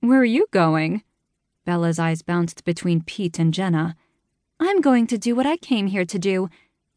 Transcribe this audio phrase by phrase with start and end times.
[0.00, 1.02] Where are you going?
[1.64, 3.96] Bella's eyes bounced between Pete and Jenna.
[4.60, 6.48] I'm going to do what I came here to do.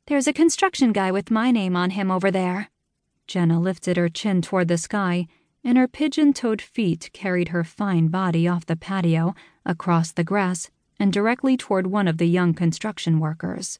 [0.05, 2.69] There's a construction guy with my name on him over there.
[3.25, 5.27] Jenna lifted her chin toward the sky,
[5.63, 9.33] and her pigeon toed feet carried her fine body off the patio,
[9.65, 13.79] across the grass, and directly toward one of the young construction workers.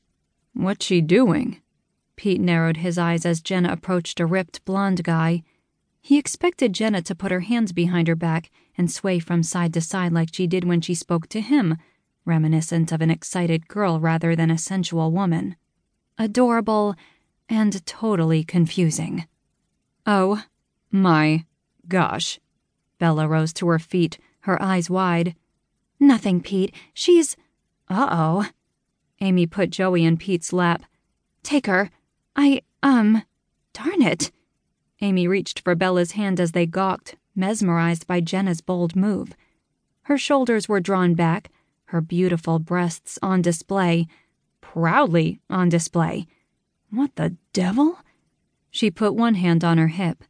[0.54, 1.62] What's she doing?
[2.16, 5.44] Pete narrowed his eyes as Jenna approached a ripped blonde guy.
[6.02, 9.82] He expected Jenna to put her hands behind her back and sway from side to
[9.82, 11.78] side like she did when she spoke to him,
[12.26, 15.56] reminiscent of an excited girl rather than a sensual woman.
[16.18, 16.96] Adorable
[17.48, 19.28] and totally confusing.
[20.06, 20.44] Oh
[20.90, 21.46] my
[21.88, 22.40] gosh.
[22.98, 25.36] Bella rose to her feet, her eyes wide.
[26.00, 26.74] Nothing, Pete.
[26.94, 27.36] She's.
[27.90, 28.50] Uh oh.
[29.20, 30.84] Amy put Joey in Pete's lap.
[31.44, 31.92] Take her.
[32.36, 33.24] I, um.
[33.74, 34.32] Darn it.
[35.02, 39.36] Amy reached for Bella's hand as they gawked, mesmerized by Jenna's bold move.
[40.04, 41.50] Her shoulders were drawn back,
[41.86, 44.08] her beautiful breasts on display,
[44.62, 46.28] proudly on display.
[46.90, 48.00] What the devil?
[48.70, 50.24] She put one hand on her hip.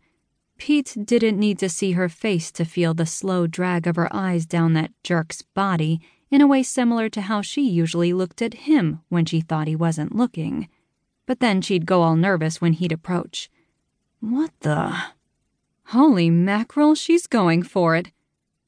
[0.58, 4.46] Pete didn't need to see her face to feel the slow drag of her eyes
[4.46, 9.02] down that jerk's body in a way similar to how she usually looked at him
[9.10, 10.70] when she thought he wasn't looking.
[11.26, 13.50] But then she'd go all nervous when he'd approach.
[14.22, 14.96] What the?
[15.88, 18.12] Holy mackerel, she's going for it.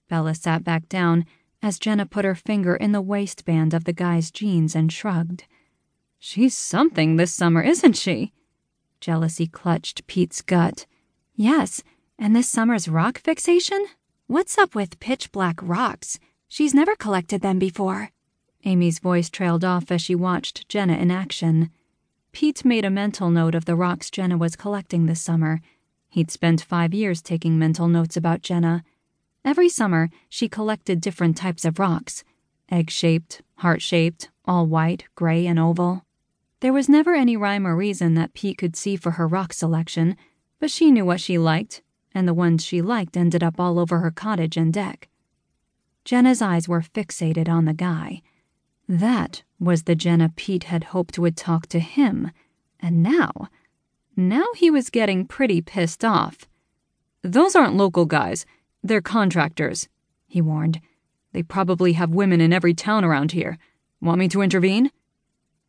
[0.10, 1.26] Bella sat back down
[1.62, 5.46] as Jenna put her finger in the waistband of the guy's jeans and shrugged.
[6.18, 8.34] She's something this summer, isn't she?
[9.00, 10.88] Jealousy clutched Pete's gut.
[11.36, 11.84] Yes,
[12.18, 13.86] and this summer's rock fixation?
[14.28, 16.20] What's up with pitch black rocks?
[16.48, 18.10] She's never collected them before.
[18.66, 21.70] Amy's voice trailed off as she watched Jenna in action.
[22.34, 25.62] Pete made a mental note of the rocks Jenna was collecting this summer.
[26.10, 28.84] He'd spent five years taking mental notes about Jenna.
[29.46, 32.24] Every summer, she collected different types of rocks
[32.72, 36.06] egg shaped, heart shaped, all white, gray, and oval.
[36.62, 40.18] There was never any rhyme or reason that Pete could see for her rock selection,
[40.60, 41.84] but she knew what she liked,
[42.16, 45.08] and the ones she liked ended up all over her cottage and deck.
[46.04, 48.24] Jenna's eyes were fixated on the guy.
[48.88, 52.32] That was the Jenna Pete had hoped would talk to him,
[52.80, 53.50] and now,
[54.16, 56.48] now he was getting pretty pissed off.
[57.22, 58.46] Those aren't local guys.
[58.84, 59.88] They're contractors,
[60.28, 60.82] he warned.
[61.32, 63.58] They probably have women in every town around here.
[64.02, 64.92] Want me to intervene?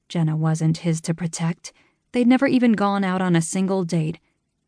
[0.09, 1.73] Jenna wasn't his to protect.
[2.13, 4.19] They'd never even gone out on a single date.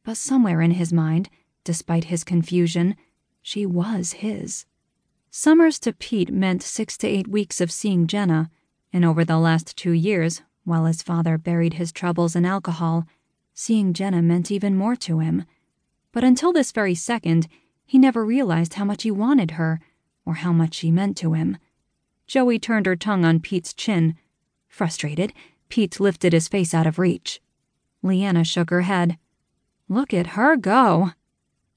[0.05, 1.29] But somewhere in his mind,
[1.65, 2.97] despite his confusion,
[3.43, 4.67] she was his.
[5.39, 8.51] Summers to Pete meant six to eight weeks of seeing Jenna,
[8.91, 13.05] and over the last two years, while his father buried his troubles in alcohol,
[13.53, 15.45] seeing Jenna meant even more to him.
[16.11, 17.49] But until this very second,
[17.85, 19.79] he never realized how much he wanted her,
[20.25, 21.59] or how much she meant to him.
[22.27, 24.17] Joey turned her tongue on Pete's chin.
[24.69, 25.35] Frustrated,
[25.69, 27.43] Pete lifted his face out of reach.
[28.03, 29.19] Leanna shook her head.
[29.87, 31.11] Look at her go.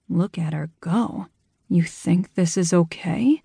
[0.07, 1.27] Look at her go.
[1.67, 3.43] You think this is okay?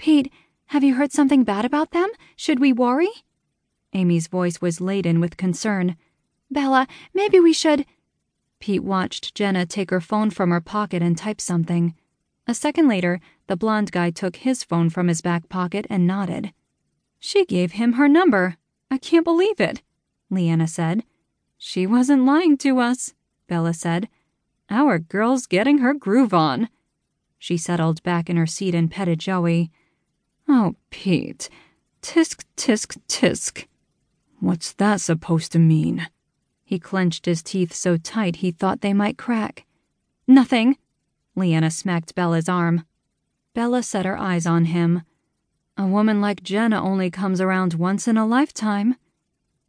[0.00, 0.32] Pete,
[0.68, 2.08] have you heard something bad about them?
[2.34, 3.10] Should we worry?
[3.92, 5.94] Amy's voice was laden with concern.
[6.50, 7.84] Bella, maybe we should.
[8.60, 11.94] Pete watched Jenna take her phone from her pocket and type something.
[12.46, 16.54] A second later, the blond guy took his phone from his back pocket and nodded.
[17.18, 18.56] She gave him her number.
[18.90, 19.82] I can't believe it,
[20.30, 21.04] Leanna said.
[21.58, 23.12] She wasn't lying to us,
[23.48, 24.08] Bella said.
[24.70, 26.70] Our girl's getting her groove on.
[27.38, 29.70] She settled back in her seat and petted Joey.
[30.52, 31.48] Oh, Pete.
[32.02, 33.66] Tisk, tisk, tisk.
[34.40, 36.08] What's that supposed to mean?
[36.64, 39.64] He clenched his teeth so tight he thought they might crack.
[40.26, 40.76] Nothing.
[41.36, 42.84] Leanna smacked Bella's arm.
[43.54, 45.02] Bella set her eyes on him.
[45.76, 48.96] A woman like Jenna only comes around once in a lifetime.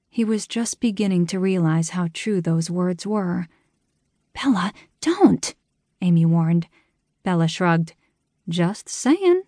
[0.10, 3.48] He was just beginning to realize how true those words were.
[4.34, 5.54] Bella, don't,
[6.02, 6.68] Amy warned.
[7.22, 7.94] Bella shrugged.
[8.50, 9.44] Just saying.